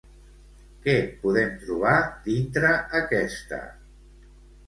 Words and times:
Què 0.85 0.95
podem 1.25 1.51
trobar 1.65 1.93
dintre 2.29 2.71
aquesta? 3.01 3.59